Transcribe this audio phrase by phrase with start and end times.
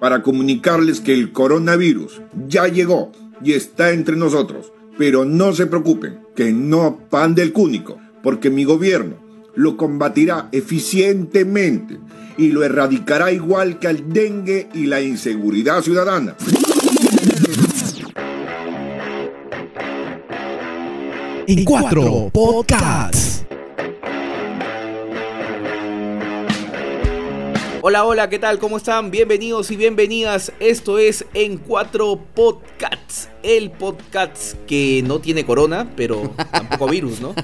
[0.00, 4.72] para comunicarles que el coronavirus ya llegó y está entre nosotros.
[4.98, 9.16] Pero no se preocupen, que no pan del cúnico, porque mi gobierno
[9.54, 11.98] lo combatirá eficientemente
[12.36, 16.36] y lo erradicará igual que al dengue y la inseguridad ciudadana.
[21.46, 23.29] En cuatro podcasts.
[27.90, 28.60] Hola, hola, ¿qué tal?
[28.60, 29.10] ¿Cómo están?
[29.10, 30.52] Bienvenidos y bienvenidas.
[30.60, 33.30] Esto es En Cuatro Podcasts.
[33.42, 37.34] El podcast que no tiene corona, pero tampoco virus, ¿no?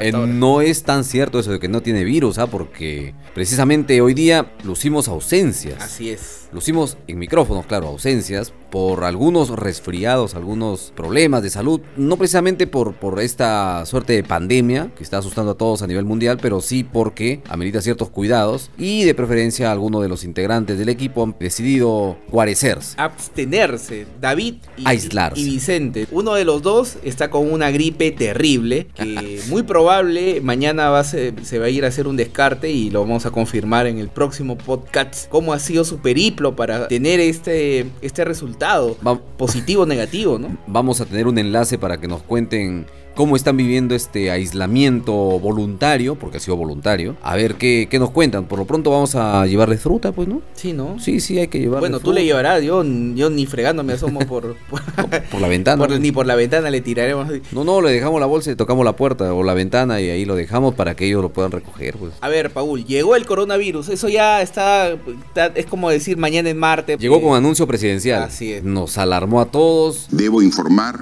[0.00, 2.48] Eh, no es tan cierto eso de que no tiene virus, ¿ah?
[2.48, 5.80] porque precisamente hoy día lucimos ausencias.
[5.80, 6.48] Así es.
[6.52, 12.94] Lucimos en micrófonos, claro, ausencias por algunos resfriados, algunos problemas de salud, no precisamente por,
[12.94, 16.82] por esta suerte de pandemia que está asustando a todos a nivel mundial, pero sí
[16.82, 22.16] porque amerita ciertos cuidados y de preferencia algunos de los integrantes del equipo han decidido
[22.30, 22.94] guarecerse.
[22.98, 24.06] Abstenerse.
[24.20, 25.40] David y, Aislarse.
[25.40, 26.06] y Vicente.
[26.10, 31.04] Uno de los dos está con una gripe terrible que muy probable mañana va a
[31.04, 33.98] se, se va a ir a hacer un descarte y lo vamos a confirmar en
[33.98, 39.82] el próximo podcast cómo ha sido su periplo para tener este, este resultado Va- positivo
[39.82, 40.56] o negativo, ¿no?
[40.66, 46.14] Vamos a tener un enlace para que nos cuenten cómo están viviendo este aislamiento voluntario,
[46.16, 47.16] porque ha sido voluntario.
[47.22, 48.46] A ver qué, qué nos cuentan.
[48.46, 50.42] Por lo pronto vamos a llevarles fruta, pues, ¿no?
[50.54, 50.98] Sí, ¿no?
[50.98, 52.82] Sí, sí, hay que llevarles Bueno, tú le llevarás, yo,
[53.14, 54.82] yo ni fregando me asomo por, por,
[55.30, 55.78] Por la ventana.
[55.86, 57.28] por- ni por la ventana le tiraremos.
[57.52, 60.24] No, no, le dejamos la bolsa y tocamos la puerta o la ventana y ahí
[60.24, 62.12] lo dejamos para que ellos lo puedan recoger, pues.
[62.20, 66.56] A ver, Paul, llegó el coronavirus, eso ya está, está- es como decir mañana es
[66.56, 66.98] martes.
[66.98, 68.22] Llegó eh, con anuncio presidencial.
[68.24, 68.64] Así es.
[68.64, 70.06] Nos alarmó a todos.
[70.10, 71.00] Debo informar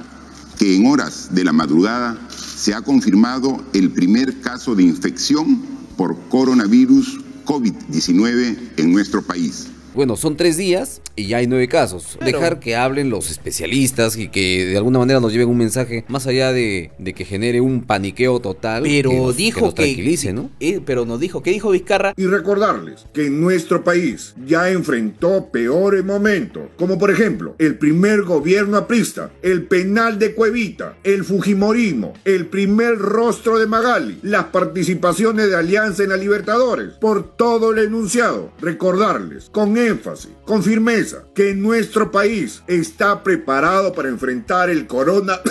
[0.62, 5.60] que en horas de la madrugada se ha confirmado el primer caso de infección
[5.96, 9.71] por coronavirus COVID-19 en nuestro país.
[9.94, 12.16] Bueno, son tres días y ya hay nueve casos.
[12.18, 12.38] Claro.
[12.38, 16.26] Dejar que hablen los especialistas y que de alguna manera nos lleven un mensaje más
[16.26, 18.84] allá de, de que genere un paniqueo total.
[18.84, 20.50] Pero que nos, dijo que nos que, tranquilice, ¿no?
[20.60, 22.14] eh, pero nos dijo, ¿qué dijo Vizcarra?
[22.16, 28.78] Y recordarles que nuestro país ya enfrentó peores momentos, como por ejemplo el primer gobierno
[28.78, 35.56] aprista, el penal de Cuevita, el Fujimorismo, el primer rostro de Magali, las participaciones de
[35.56, 36.94] Alianza en la Libertadores.
[36.94, 44.08] Por todo el enunciado, recordarles con énfasis, con firmeza, que nuestro país está preparado para
[44.08, 45.40] enfrentar el corona.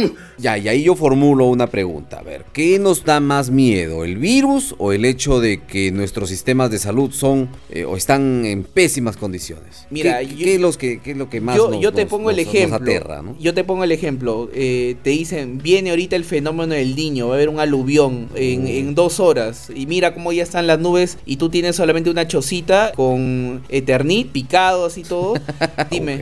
[0.40, 2.18] Ya, y ahí yo formulo una pregunta.
[2.18, 4.04] A ver, ¿qué nos da más miedo?
[4.04, 8.44] ¿El virus o el hecho de que nuestros sistemas de salud son eh, o están
[8.44, 9.86] en pésimas condiciones?
[9.90, 11.92] Mira, ¿Qué, yo- qué es, los que, qué es lo que más yo, nos, yo
[11.92, 12.76] te pongo el nos- ejemplo.
[12.76, 13.36] aterra, ¿no?
[13.38, 14.48] Yo te pongo el ejemplo.
[14.54, 18.66] eh, te dicen, viene ahorita el fenómeno del niño, va a haber un aluvión en,
[18.66, 19.70] en dos horas.
[19.74, 24.28] Y mira cómo ya están las nubes y tú tienes solamente una chocita con eternit,
[24.32, 25.34] picado así todo.
[25.90, 26.16] Dime.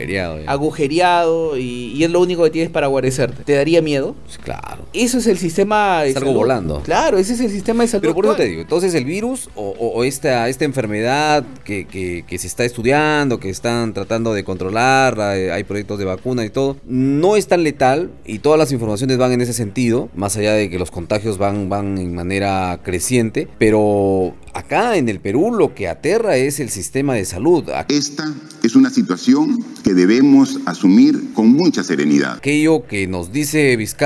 [0.47, 3.43] Agujereado y, y es lo único que tienes para guarecerte.
[3.43, 4.08] ¿Te daría miedo?
[4.25, 4.85] Pues claro.
[4.93, 6.39] Eso es el sistema de Es algo salud.
[6.41, 6.81] volando.
[6.83, 8.01] Claro, ese es el sistema de salud.
[8.01, 8.49] Pero por eso te actual.
[8.49, 12.65] digo, entonces el virus o, o- o esta, esta enfermedad que, que- que se está
[12.65, 17.47] estudiando, que están tratando de controlar, hay, hay proyectos de vacuna y todo, no es
[17.47, 20.91] tan letal y todas las informaciones van en ese sentido, más allá de que los
[20.91, 26.59] contagios van, van en manera creciente, pero acá en el Perú lo que aterra es
[26.59, 27.63] el sistema de salud.
[27.87, 28.33] Esta
[28.63, 32.37] es una situación que debemos asumir con mucha serenidad.
[32.37, 33.98] Aquello que nos dice Vizcarra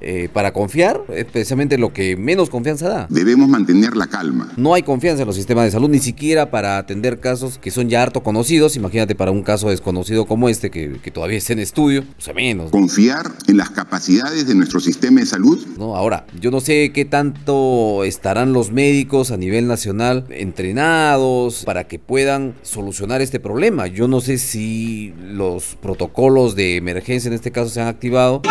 [0.00, 3.06] eh, para confiar es precisamente lo que menos confianza da.
[3.10, 4.52] Debemos mantener la calma.
[4.56, 7.88] No hay confianza en los sistemas de salud, ni siquiera para atender casos que son
[7.88, 8.76] ya harto conocidos.
[8.76, 12.34] Imagínate para un caso desconocido como este, que, que todavía está en estudio, o sea,
[12.34, 12.70] menos.
[12.70, 15.46] Confiar en las capacidades de nuestro sistema de salud
[15.78, 15.96] ¿no?
[15.96, 21.98] Ahora, yo no sé qué tanto estarán los médicos a nivel nacional entrenados para que
[21.98, 23.86] puedan solucionar este problema.
[23.86, 28.42] Yo no sé si los protocolos de emergencia en este caso se han activado.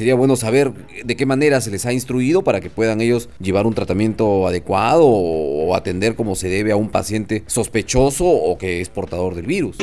[0.00, 0.72] Sería bueno saber
[1.04, 5.04] de qué manera se les ha instruido para que puedan ellos llevar un tratamiento adecuado
[5.04, 9.76] o, atender como se debe a un paciente sospechoso o que es portador del virus.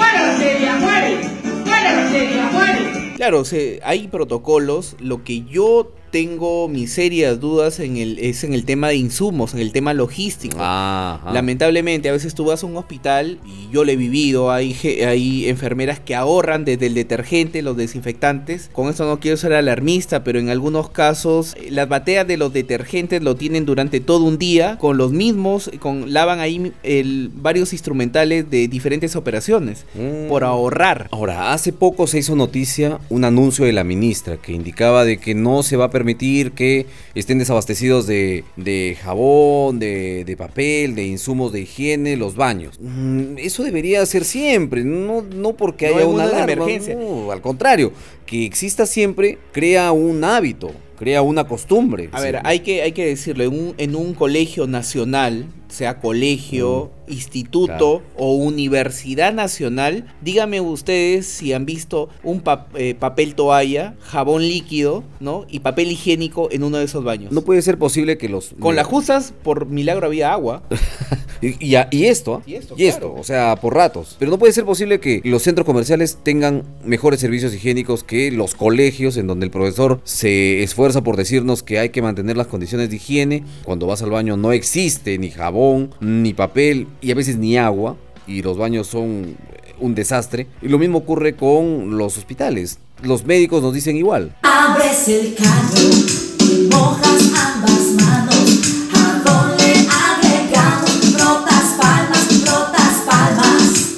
[3.16, 4.96] Claro, o sea, hay protocolos.
[5.00, 9.54] Lo que yo tengo mis serias dudas en el, es en el tema de insumos,
[9.54, 10.58] en el tema logístico.
[10.60, 11.32] Ajá.
[11.32, 14.52] Lamentablemente, a veces tú vas a un hospital y yo lo he vivido.
[14.52, 14.76] Hay,
[15.06, 18.72] hay enfermeras que ahorran desde el detergente, los desinfectantes.
[18.74, 22.52] Con esto no quiero ser alarmista, pero en algunos casos eh, las bateas de los
[22.52, 27.74] detergentes lo tienen durante todo un día con los mismos, con lavan ahí el, varios
[27.74, 30.30] instrumentales de diferentes operaciones Mm.
[30.30, 31.10] por ahorrar.
[31.12, 35.36] Ahora, hace poco se hizo noticia un anuncio de la ministra que indicaba de que
[35.36, 40.96] no se va a permitir permitir que estén desabastecidos de, de jabón, de, de papel,
[40.96, 42.80] de insumos de higiene, los baños.
[42.80, 46.96] Mm, Eso debería ser siempre, no, no porque No haya una alarma, emergencia.
[46.96, 47.92] no, al contrario,
[48.26, 52.08] que exista siempre crea un hábito, crea una costumbre.
[52.14, 56.92] A ver, hay que, hay que decirlo, en un, en un colegio nacional, sea colegio,
[57.08, 57.66] instituto Mm.
[57.68, 58.02] Claro.
[58.18, 62.42] o universidad nacional, díganme ustedes si han visto un
[62.76, 65.46] eh, papel toalla, jabón líquido, ¿no?
[65.50, 67.32] Y papel higiénico en uno de esos baños.
[67.32, 68.54] No puede ser posible que los...
[68.60, 70.64] Con las justas, por milagro había agua.
[71.40, 72.42] Y, y a- y esto.
[72.48, 74.16] Y esto, y esto, o sea, por ratos.
[74.18, 78.56] Pero no puede ser posible que los centros comerciales tengan mejores servicios higiénicos que los
[78.56, 82.90] colegios, en donde el profesor se esfuerza por decirnos que hay que mantener las condiciones
[82.90, 83.44] de higiene.
[83.66, 85.57] Cuando vas al baño no existe ni jabón,
[86.00, 87.96] ni papel y a veces ni agua.
[88.26, 89.38] Y los baños son
[89.80, 90.48] un desastre.
[90.62, 92.80] Y lo mismo ocurre con los hospitales.
[93.04, 94.36] Los médicos nos dicen igual.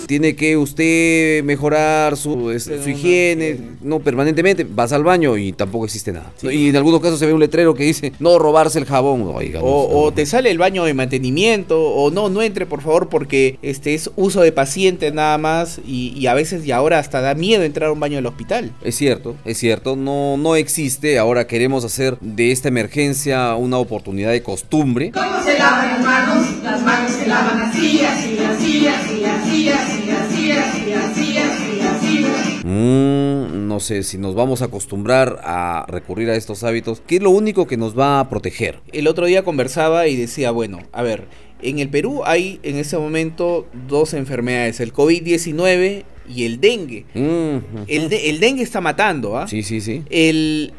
[0.09, 5.85] Tiene que usted mejorar su, es- su higiene, no permanentemente, vas al baño y tampoco
[5.85, 6.31] existe nada.
[6.41, 9.21] Y en algunos casos se ve un letrero que dice no robarse el jabón.
[9.35, 10.11] Oiga, no, O, o no.
[10.15, 14.09] te sale el baño de mantenimiento, o no, no entre por favor porque este es
[14.15, 17.89] uso de paciente nada más y, y a veces y ahora hasta da miedo entrar
[17.89, 18.71] a un baño del hospital.
[18.83, 21.19] Es cierto, es cierto, no, no existe.
[21.19, 25.11] Ahora queremos hacer de esta emergencia una oportunidad de costumbre.
[25.11, 26.63] ¿Cómo se lavan las manos?
[26.63, 29.25] Las manos se lavan así, así, así, así,
[29.69, 29.98] así,
[32.79, 37.21] Mm, no sé si nos vamos a acostumbrar a recurrir a estos hábitos, que es
[37.21, 38.79] lo único que nos va a proteger.
[38.93, 41.25] El otro día conversaba y decía, bueno, a ver,
[41.61, 47.05] en el Perú hay en este momento dos enfermedades, el COVID-19 y el dengue.
[47.15, 49.47] Mm, El, de- el dengue está matando, ¿ah?
[49.47, 50.03] Sí, sí, sí.
[50.09, 50.73] El,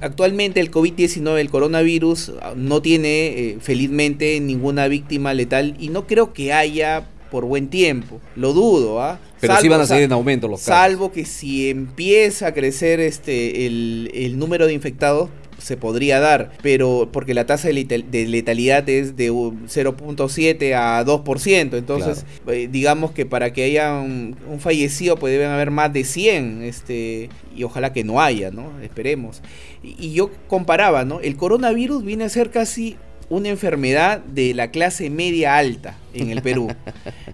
[0.00, 6.32] actualmente el COVID-19, el coronavirus, no tiene eh, felizmente ninguna víctima letal y no creo
[6.34, 8.18] que haya por buen tiempo.
[8.34, 9.18] Lo dudo, ¿ah?
[9.40, 10.74] Pero sí Salvo- van a seguir en aumento los casos.
[10.74, 15.28] Salvo que si empieza a crecer este el, el número de infectados
[15.58, 20.72] se podría dar, pero porque la tasa de, letal- de letalidad es de un 0.7
[20.74, 25.70] a 2%, entonces eh, digamos que para que haya un, un fallecido pues deben haber
[25.70, 28.80] más de 100, este y ojalá que no haya, ¿no?
[28.82, 29.42] Esperemos.
[29.82, 31.20] Y, y yo comparaba, ¿no?
[31.20, 32.96] El coronavirus viene a ser casi
[33.28, 36.68] una enfermedad de la clase media alta en el Perú.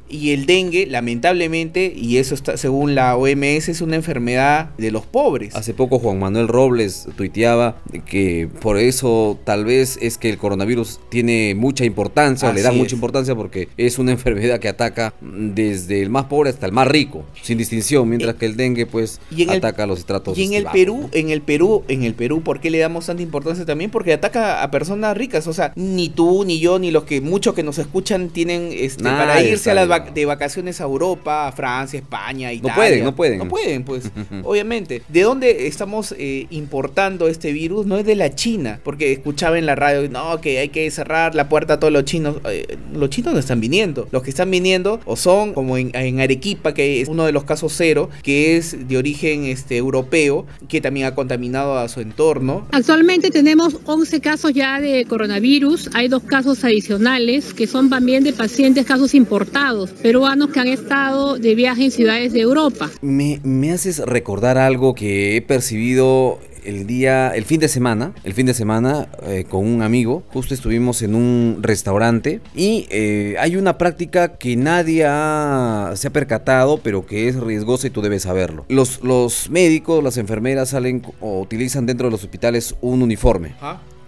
[0.09, 5.07] y el dengue, lamentablemente, y eso está según la OMS, es una enfermedad de los
[5.07, 5.55] pobres.
[5.55, 11.01] Hace poco Juan Manuel Robles tuiteaba que por eso tal vez es que el coronavirus
[11.11, 12.77] tiene mucha importancia, le da es.
[12.77, 16.89] mucha importancia porque es una enfermedad que ataca desde el más pobre hasta el más
[16.89, 20.37] rico, sin distinción, mientras que el dengue pues y en el- ataca a los estratos
[20.39, 21.09] Y en el bajos, Perú, ¿no?
[21.13, 23.91] en el Perú, en el Perú, ¿por qué le damos tanta importancia también?
[23.91, 25.47] Porque ataca a personas ricas.
[25.47, 29.03] O sea, ni tú, ni yo, ni los que muchos que nos escuchan tienen este,
[29.03, 32.75] Nadie para irse a las vac- de vacaciones a Europa, a Francia, España, Italia.
[32.75, 33.39] pueden, no pueden.
[33.39, 34.05] No pueden, pues,
[34.45, 35.03] obviamente.
[35.09, 37.87] ¿De dónde estamos eh, importando este virus?
[37.87, 41.35] No es de la China, porque escuchaba en la radio, no, que hay que cerrar
[41.35, 42.37] la puerta a todos los chinos.
[42.51, 44.09] Eh, los chinos no están viniendo.
[44.11, 47.45] Los que están viniendo o son como en, en Arequipa, que es uno de los
[47.45, 52.67] casos cero, que es de origen este, europeo, que también ha contaminado a su entorno.
[52.73, 55.91] Actualmente tenemos 11 casos ya de coronavirus.
[55.95, 58.52] Hay dos casos adicionales que son también de pacientes,
[58.87, 62.91] casos importados, peruanos que han estado de viaje en ciudades de Europa.
[63.01, 68.35] Me, me haces recordar algo que he percibido el día, el fin de semana, el
[68.35, 70.23] fin de semana eh, con un amigo.
[70.29, 76.13] Justo estuvimos en un restaurante y eh, hay una práctica que nadie ha- se ha
[76.13, 78.65] percatado, pero que es riesgosa y tú debes saberlo.
[78.69, 83.55] Los, los médicos, las enfermeras salen o utilizan dentro de los hospitales un uniforme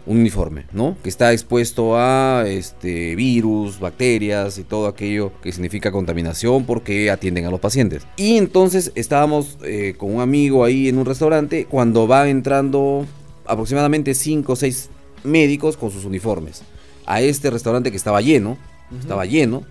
[0.06, 0.96] un uniforme, ¿no?
[1.02, 7.46] Que está expuesto a este virus, bacterias y todo aquello que significa contaminación porque atienden
[7.46, 8.06] a los pacientes.
[8.16, 13.06] Y entonces estábamos eh, con un amigo ahí en un restaurante cuando va entrando
[13.46, 14.90] aproximadamente 5 o 6
[15.24, 16.62] médicos con sus uniformes
[17.06, 18.56] a este restaurante que estaba lleno,
[18.98, 19.64] estaba lleno.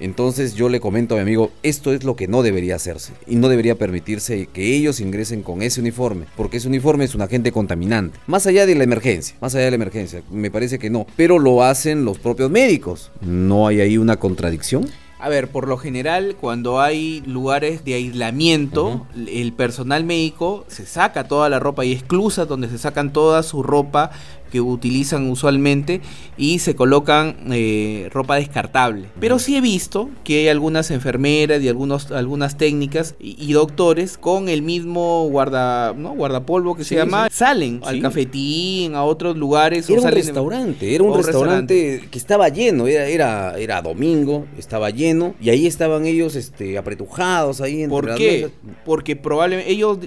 [0.00, 3.36] Entonces yo le comento a mi amigo, esto es lo que no debería hacerse y
[3.36, 7.52] no debería permitirse que ellos ingresen con ese uniforme, porque ese uniforme es un agente
[7.52, 8.18] contaminante.
[8.26, 11.38] Más allá de la emergencia, más allá de la emergencia, me parece que no, pero
[11.38, 13.10] lo hacen los propios médicos.
[13.20, 14.88] ¿No hay ahí una contradicción?
[15.20, 21.26] A ver, por lo general, cuando hay lugares de aislamiento, el personal médico se saca
[21.26, 24.12] toda la ropa y exclusa donde se sacan toda su ropa
[24.48, 26.00] que utilizan usualmente
[26.36, 29.08] y se colocan eh, ropa descartable.
[29.20, 34.18] Pero sí he visto que hay algunas enfermeras y algunos, algunas técnicas y, y doctores
[34.18, 36.14] con el mismo guarda, ¿no?
[36.14, 37.36] guardapolvo que Sí, se llama, sí.
[37.36, 39.88] salen al cafetín, a otros lugares.
[39.88, 44.46] o Era un salen- restaurante, era un restaurante, que estaba lleno, era, era, era domingo,
[44.58, 48.50] estaba lleno, y ahí estaban ellos este, apretujados ahí entre ¿Por qué?
[48.84, 49.98] Porque probablemente ellos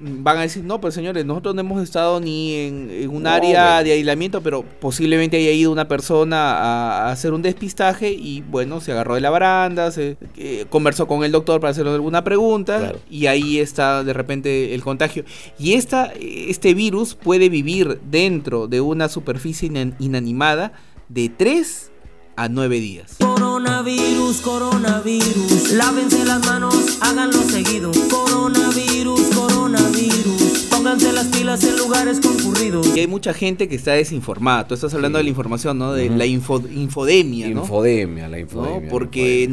[0.00, 3.30] van a decir, no, pues señores, nosotros no hemos estado ni en, en un No,
[3.30, 3.84] área hombre.
[3.90, 8.80] de aislamiento, pero posiblemente haya ido una persona a, a hacer un despistaje y bueno,
[8.80, 12.78] se agarró de la baranda, se eh, conversó con el doctor para hacerle alguna pregunta
[12.78, 13.00] Claro.
[13.10, 15.24] y ahí está de repente el contagio.
[15.58, 20.72] Y esta, este virus puede vivir dentro de una superficie inan- inanimada
[21.08, 21.90] de 3
[22.36, 23.16] a 9 días.
[23.18, 27.90] Coronavirus, coronavirus, lávense las manos, háganlo seguido.
[28.10, 29.37] Coronavirus, coronavirus,
[30.78, 32.96] pónganse las pilas en lugares concurridos.
[32.96, 34.68] Y hay mucha gente que está desinformada.
[34.68, 35.20] Tú estás hablando Sí.
[35.20, 35.92] de la información, ¿no?
[35.92, 37.62] De la info- infodemia, ¿no?
[37.62, 38.38] Infodemia, la ¿no?
[38.38, 38.80] infodemia.
[38.82, 39.48] la Porque infodemia.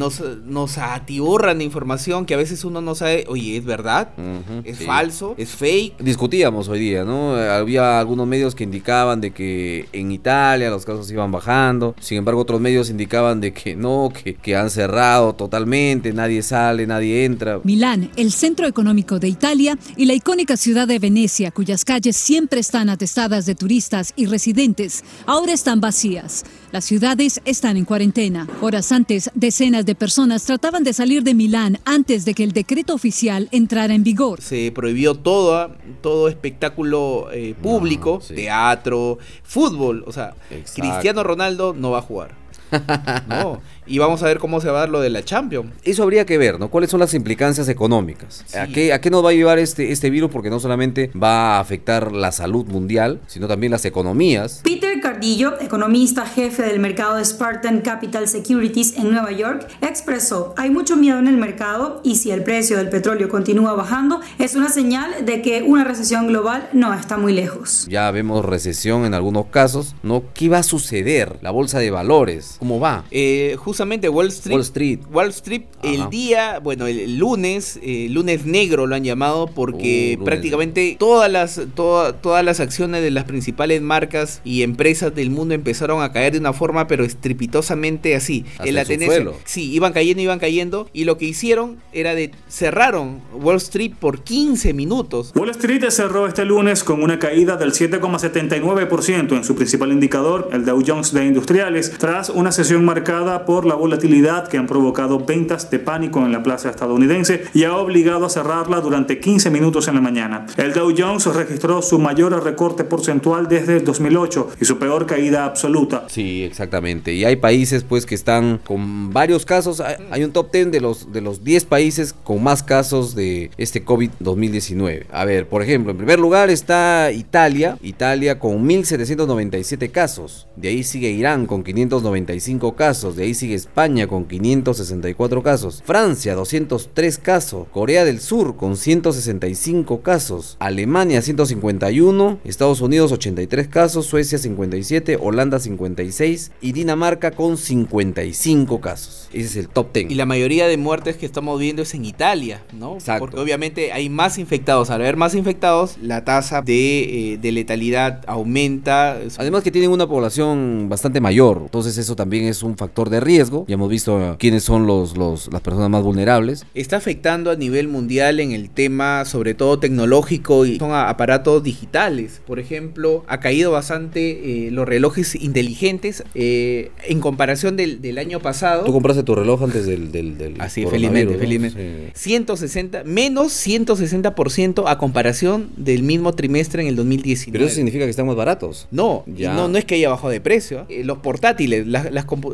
[0.46, 4.10] nos, nos atiborran de información que a veces uno no sabe, oye, ¿es verdad?
[4.20, 4.86] Ujú, ¿Es sí.
[4.86, 5.34] falso?
[5.38, 5.98] ¿Es fake?
[6.00, 7.34] Discutíamos hoy día, ¿no?
[7.36, 12.41] Había algunos medios que indicaban de que en Italia los casos iban bajando, sin embargo
[12.41, 17.62] otros medios indicaban de que no, que, que han cerrado totalmente, nadie sale, nadie entra.
[17.63, 21.15] Milán, el centro económico de Italia, y la icónica ciudad de Venecia,
[21.54, 26.44] cuyas calles siempre están atestadas de turistas y residentes, ahora están vacías.
[26.74, 28.48] Las ciudades están en cuarentena.
[28.60, 32.94] Horas antes, decenas de personas trataban de salir de Milán antes de que el decreto
[32.94, 34.42] oficial entrara en vigor.
[34.42, 38.36] Se prohibió todo, todo espectáculo eh, público, sí.
[38.36, 40.04] teatro, fútbol.
[40.08, 40.82] O sea, Exacto.
[40.82, 42.46] Cristiano Ronaldo no va a jugar.
[43.28, 43.62] No.
[43.88, 45.72] Y vamos a ver cómo se va a dar lo de la Champions.
[45.84, 46.70] Eso habría que ver, ¿no?
[46.70, 48.44] ¿Cuáles son las implicancias económicas?
[48.56, 50.32] ¿A, qué, ¿A qué nos va a llevar este, este virus?
[50.32, 54.62] Porque no solamente va a afectar la salud mundial, sino también las economías.
[54.63, 60.70] Peter Cardillo, economista jefe del mercado de Spartan Capital Securities en Nueva York, expresó, hay
[60.70, 64.70] mucho miedo en el mercado y si el precio del petróleo continúa bajando, es una
[64.70, 67.86] señal de que una recesión global no está muy lejos.
[67.89, 70.24] Ya vemos recesión en algunos casos, ¿no?
[70.34, 71.38] ¿Qué va a suceder?
[71.42, 73.06] La bolsa de valores, ¿cómo va?
[73.12, 74.53] Eh, justamente Wall Street.
[74.55, 75.00] Wall Street.
[75.12, 80.17] Wall Street, el día, bueno, el, el lunes, eh, lunes negro lo han llamado porque
[80.20, 85.29] Uh, prácticamente todas las, toda- todas las acciones de las principales marcas y empresas del
[85.29, 88.46] mundo empezaron a caer de una forma, pero estrepitosamente así.
[88.53, 89.36] Hasta en la el subsuelo.
[89.44, 90.89] Sí, iban cayendo, iban cayendo.
[90.94, 95.32] Y lo que hicieron era de cerraron Wall Street por 15 minutos.
[95.36, 100.63] Wall Street cerró este lunes con una caída del 7,79% en su principal indicador, el
[100.65, 105.70] Dow Jones de Industriales, tras una sesión marcada por la volatilidad que han provocado ventas
[105.70, 109.96] de pánico en la plaza estadounidense y ha obligado a cerrarla durante 15 minutos en
[109.96, 110.46] la mañana.
[110.58, 115.46] El Dow Jones registró su mayor recorte porcentual desde el 2008 y su peor caída
[115.46, 116.06] absoluta.
[116.08, 117.14] Sí, exactamente.
[117.14, 119.82] Y hay países pues que están con varios casos.
[119.82, 123.84] Hay, un top 10 de los, de los 10 países con más casos de este
[123.84, 125.08] COVID 2019.
[125.12, 127.78] A ver, por ejemplo, en primer lugar está Italia.
[127.82, 130.48] Italia con 1.797 casos.
[130.56, 133.16] De ahí sigue Irán con 595 casos.
[133.16, 135.84] De ahí sigue España con 564 casos.
[135.86, 137.68] Francia 203 casos.
[137.72, 140.58] Corea del Sur con 165 casos.
[140.60, 142.40] Alemania 151.
[142.44, 144.06] Estados Unidos 83 casos.
[144.06, 145.18] Suecia 57.
[145.20, 146.52] Holanda 56.
[146.62, 149.30] Y Dinamarca con 55 casos.
[149.34, 150.12] Ese es el top 10.
[150.12, 152.96] Y la mayoría de muertes que estamos viendo es en Italia, ¿no?
[152.96, 153.26] Exacto.
[153.26, 154.90] Porque obviamente hay más infectados.
[154.90, 159.18] Al haber más infectados, la tasa de, eh, de letalidad aumenta.
[159.38, 163.45] Además que tienen una población bastante mayor, entonces eso también es un factor de riesgo.
[163.68, 166.66] Ya hemos visto quiénes son los, los, las personas más vulnerables.
[166.74, 172.42] Está afectando a nivel mundial en el tema, sobre todo tecnológico, y son aparatos digitales.
[172.46, 178.40] Por ejemplo, ha caído bastante eh, los relojes inteligentes eh, en comparación del, del año
[178.40, 178.84] pasado.
[178.84, 180.12] Tú compraste tu reloj antes del...
[180.12, 181.40] del, del Así, coronavirus, felizmente, ¿no?
[181.40, 182.12] felizmente.
[182.14, 182.30] Sí.
[182.30, 183.52] 160, menos
[184.00, 187.52] 160% a comparación del mismo trimestre en el 2019.
[187.52, 188.88] Pero eso significa que están más baratos.
[188.92, 189.54] No, Ya.
[189.54, 190.86] no, no es que haya bajado de precio.
[190.90, 191.04] ¿eh?
[191.04, 192.08] Los portátiles, las,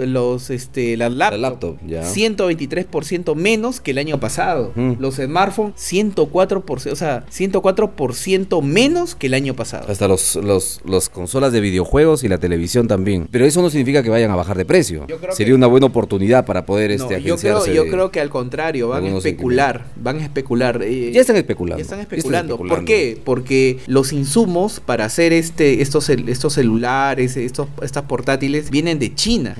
[0.07, 2.03] los, este, las laptops, La laptop, ya.
[2.03, 4.71] 123% menos que el año pasado.
[4.99, 9.85] Los smartphones, 104%, o sea, 104% menos que el año pasado.
[9.89, 13.27] Hasta los, los, los consolas de videojuegos y la televisión también.
[13.31, 15.05] Pero eso no significa que vayan a bajar de precio.
[15.31, 18.29] Sería que- una buena oportunidad para poder No, este, yo, creo, yo creo que al
[18.29, 20.81] contrario, van a especular, van a especular.
[20.83, 21.77] eh, Ya están especulando.
[21.77, 22.57] Ya están Ya están especulando.
[22.57, 23.19] ¿Por qué?
[23.23, 29.55] Porque los insumos para hacer este, estos, estos celulares, estos, estas portátiles, vienen de China.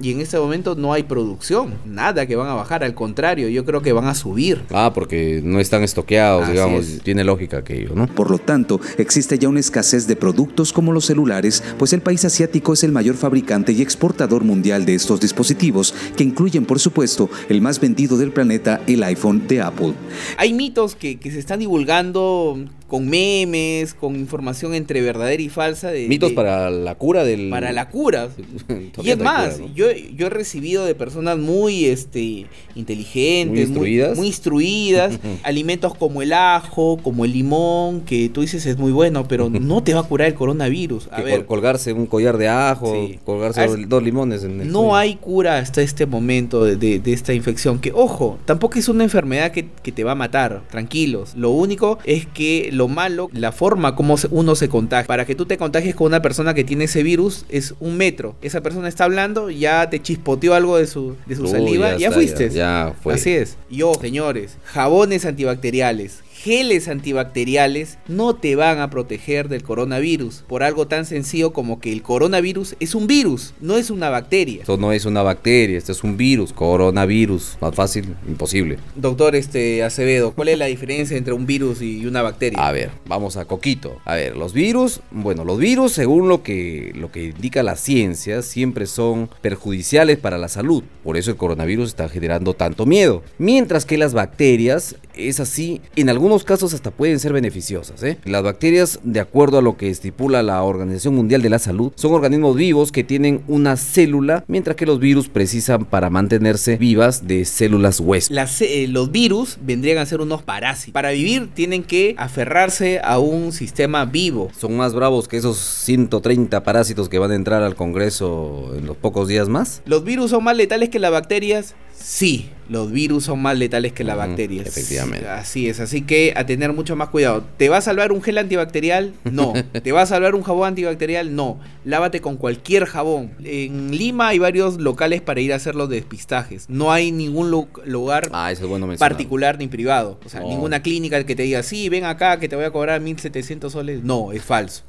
[0.00, 3.64] Y en este momento no hay producción, nada que van a bajar, al contrario, yo
[3.64, 4.62] creo que van a subir.
[4.70, 6.86] Ah, porque no están estoqueados, Así digamos.
[6.86, 7.02] es.
[7.02, 8.06] Tiene lógica aquello, ¿no?
[8.06, 12.24] Por lo tanto, existe ya una escasez de productos como los celulares, pues el país
[12.24, 17.28] asiático es el mayor fabricante y exportador mundial de estos dispositivos, que incluyen, por supuesto,
[17.48, 19.94] el más vendido del planeta, el iPhone de Apple.
[20.36, 22.58] Hay mitos que, que se están divulgando
[22.92, 25.90] con memes, con información entre verdadera y falsa.
[25.90, 27.48] De, Mitos de- para la cura del.
[27.48, 28.28] para la cura.
[29.02, 29.74] Y es más, cura, ¿no?
[29.74, 32.44] yo, yo he recibido de personas muy este,
[32.74, 34.18] inteligentes, Muy instruidas.
[34.18, 39.26] muy instruidas, alimentos como el ajo, como el limón, que tú dices es muy bueno,
[39.26, 41.08] pero no te va a curar el coronavirus.
[41.10, 43.18] A Que ver, colgarse un collar de ajo, Sí.
[43.24, 44.96] colgarse Ah, dos, es- dos limones en el no cuello.
[44.96, 47.78] hay cura hasta este momento de, de- de esta infección.
[47.78, 50.62] Que, ojo, tampoco es una enfermedad que, que te va a matar.
[50.70, 51.34] Tranquilos.
[51.36, 55.06] Lo único es que lo malo, la forma como uno se contagia.
[55.06, 58.34] Para que tú te contagies con una persona que tiene ese virus es un metro.
[58.42, 62.06] Esa persona está hablando, ya te chispoteó algo de su, de su saliva, ya ya,
[62.08, 62.48] está, fuiste.
[62.50, 62.54] ya-
[62.88, 63.14] ya fue.
[63.14, 63.56] Así es.
[63.70, 66.20] Y señores, jabones antibacteriales.
[66.42, 71.92] Geles antibacteriales no te van a proteger del coronavirus por algo tan sencillo como que
[71.92, 74.62] el coronavirus es un virus, no es una bacteria.
[74.62, 77.58] Esto no es una bacteria, esto es un virus, coronavirus.
[77.60, 78.78] Más fácil, imposible.
[78.96, 82.58] Doctor este Acevedo, ¿cuál es la diferencia entre un virus y una bacteria?
[82.58, 84.00] A ver, vamos a Coquito.
[84.04, 88.42] A ver, los virus, bueno, los virus, según lo que, lo que indica la ciencia,
[88.42, 90.82] siempre son perjudiciales para la salud.
[91.04, 93.22] Por eso el coronavirus está generando tanto miedo.
[93.38, 98.02] Mientras que las bacterias, es así, en algunos casos hasta pueden ser beneficiosas.
[98.02, 98.18] ¿eh?
[98.24, 102.12] Las bacterias, de acuerdo a lo que estipula la Organización Mundial de la Salud, son
[102.12, 107.44] organismos vivos que tienen una célula, mientras que los virus precisan para mantenerse vivas de
[107.44, 108.34] células huéspedes.
[108.34, 110.92] Las, eh, los virus vendrían a ser unos parásitos.
[110.92, 114.50] Para vivir tienen que aferrarse a un sistema vivo.
[114.58, 118.96] Son más bravos que esos 130 parásitos que van a entrar al Congreso en los
[118.96, 119.82] pocos días más.
[119.84, 121.74] ¿Los virus son más letales que las bacterias?
[121.94, 124.66] Sí, los virus son más letales que las bacterias.
[124.66, 125.28] efectivamente.
[125.28, 127.44] Así es, así que a tener mucho más cuidado.
[127.58, 129.12] ¿Te va a salvar un gel antibacterial?
[129.24, 129.52] No.
[129.82, 131.34] ¿Te va a salvar un jabón antibacterial?
[131.36, 131.60] No.
[131.84, 133.32] Lávate con cualquier jabón.
[133.44, 136.68] En Lima hay varios locales para ir a hacer los despistajes.
[136.68, 140.18] No hay ningún lu- lugar Ah, es bueno particular ni privado.
[140.24, 140.48] O sea, No.
[140.48, 144.02] ninguna clínica que te diga, sí, ven acá que te voy a cobrar 1700 soles.
[144.02, 144.82] No, es falso.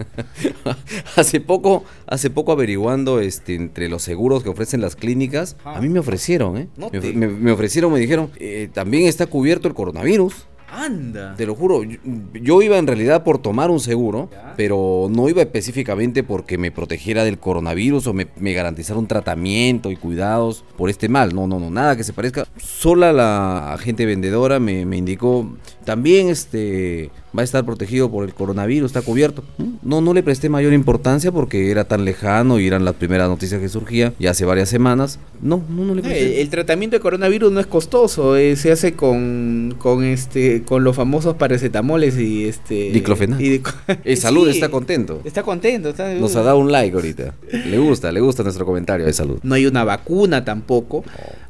[1.16, 5.90] hace poco, hace poco averiguando este, entre los seguros que ofrecen las clínicas, a mí
[5.90, 6.68] me ofrecieron, ¿eh?
[6.78, 10.48] No me, me- me ofrecieron, me dijeron, eh, también está cubierto el coronavirus.
[10.76, 11.36] Anda.
[11.36, 11.98] Te lo juro, yo,
[12.34, 17.24] yo iba en realidad por tomar un seguro, pero no iba específicamente porque me protegiera
[17.24, 21.36] del coronavirus o me, me garantizara un tratamiento y cuidados por este mal.
[21.36, 22.48] No, no, no, nada que se parezca.
[22.58, 25.48] Sola la agente vendedora me, me indicó,
[25.86, 29.44] también este va a estar protegido por el coronavirus, está cubierto.
[29.82, 33.60] No, no le presté mayor importancia porque era tan lejano y eran las primeras noticias
[33.60, 35.20] que surgían ya hace varias semanas.
[35.42, 36.42] No, no, no le presté.
[36.42, 40.96] El, tratamiento de coronavirus no es costoso, eh, se hace con, con este con los
[40.96, 43.40] famosos paracetamoles y este Diclofenac.
[43.42, 43.62] y de-
[44.04, 45.22] Eh, salud, Sí, está contento.
[45.24, 47.34] Está contento, está- Nos ha dado un like ahorita.
[47.70, 49.40] Le gusta, le gusta nuestro comentario de salud.
[49.44, 51.04] No hay una vacuna tampoco,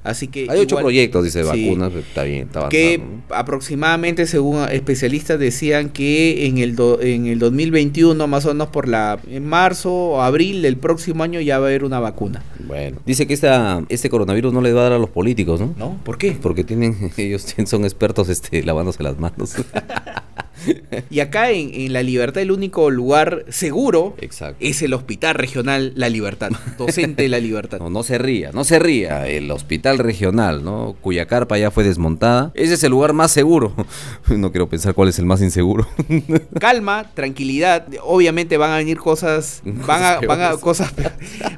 [0.03, 1.67] así que Hay ocho proyectos, dice, Sí.
[1.67, 2.69] vacunas, está bien, está avanzando.
[2.71, 5.39] que aproximadamente según especialistas
[5.73, 9.91] decían que en el do- en el 2021 más o menos por la en marzo
[9.93, 12.43] o abril del próximo año ya va a haber una vacuna.
[12.67, 15.73] Bueno, dice que esta, este coronavirus no le va a dar a los políticos, ¿no?
[15.77, 15.97] ¿No?
[16.03, 16.38] ¿Por qué?
[16.39, 19.53] Porque tienen, ellos son expertos este, lavándose las manos.
[21.10, 24.58] Y acá en, en La Libertad el único lugar seguro Exacto.
[24.60, 27.80] es el Hospital Regional La Libertad, docente de La Libertad.
[27.84, 29.28] No, no se ría, no se ría.
[29.28, 30.95] El hospital regional, ¿no?
[31.02, 32.52] Cuya carpa ya fue desmontada.
[32.56, 33.73] Ese es el lugar más seguro.
[34.30, 35.88] No quiero pensar cuál es el más inseguro.
[36.60, 37.86] Calma, tranquilidad.
[38.04, 40.91] Obviamente van a venir cosas, van a, van a cosas,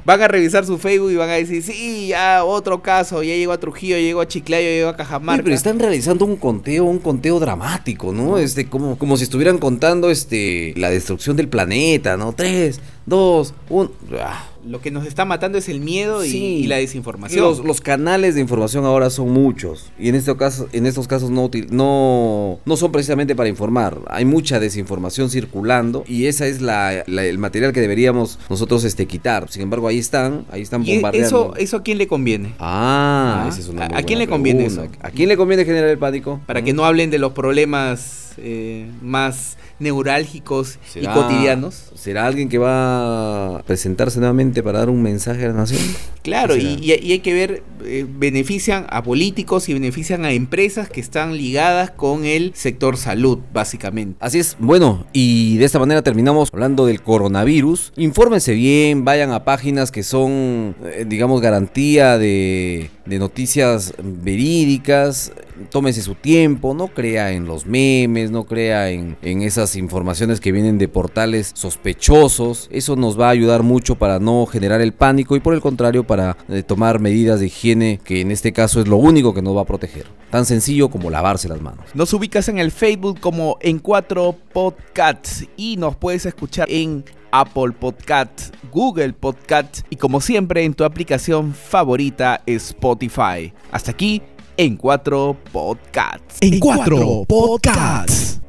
[0.06, 3.52] van a revisar su Facebook y van a decir, sí, ya otro caso, ya llegó
[3.52, 5.44] a Trujillo, llegó a Chiclayo, llegó a Cajamarca.
[5.44, 8.38] pero están realizando un conteo, un conteo dramático, ¿no?
[8.38, 12.34] Este, como, como si estuvieran contando este, la destrucción del planeta, ¿no?
[12.34, 13.92] Tres, dos, uno.
[14.20, 14.50] Ah.
[14.68, 16.44] Lo que nos está matando es el miedo y, Sí.
[16.44, 17.40] y la desinformación.
[17.46, 21.30] Los, los canales de información ahora son muchos y en, este caso, en estos casos
[21.30, 24.00] no, no, no son precisamente para informar.
[24.08, 29.06] Hay mucha desinformación circulando y esa es la, la- el material que deberíamos nosotros este,
[29.06, 29.52] quitar.
[29.52, 31.28] Sin embargo, ahí están, ahí están ¿Y bombardeando.
[31.28, 32.56] eso, eso a quién le conviene?
[32.58, 34.86] Ah, Ah, esa es una ¿a- a quién le conviene pregunta.
[34.86, 35.00] eso?
[35.08, 36.42] ¿A quién le conviene generar el pánico?
[36.48, 41.92] Para que no hablen de los problemas eh, más neurálgicos y ¿Será- cotidianos.
[41.96, 45.82] ¿Será alguien que va a presentarse nuevamente para dar un mensaje a la nación?
[46.24, 51.38] Claro, y hay que ver, eh, benefician a políticos y benefician a empresas que están
[51.38, 54.18] ligadas con el sector salud, básicamente.
[54.20, 57.94] Así es, bueno, y de esta manera terminamos hablando del coronavirus.
[57.98, 65.32] Infórmense bien, vayan a páginas que son, eh, digamos, garantía de, de noticias verídicas.
[65.70, 70.52] Tómese su tiempo, no crea en los memes, no crea en, en esas informaciones que
[70.52, 72.68] vienen de portales sospechosos.
[72.72, 76.06] Eso nos va a ayudar mucho para no generar el pánico y por el contrario
[76.06, 79.56] para eh, tomar medidas de higiene que en este caso es lo único que nos
[79.56, 80.08] va a proteger.
[80.30, 81.86] Tan sencillo como lavarse las manos.
[81.94, 87.74] Nos ubicas en el Facebook como en 4 Podcasts y nos puedes escuchar en Apple
[87.78, 93.54] Podcasts, Google Podcasts y como siempre en tu aplicación favorita Spotify.
[93.72, 94.22] Hasta aquí
[94.58, 96.38] en 4 Podcasts.
[96.42, 98.40] En 4 Podcasts.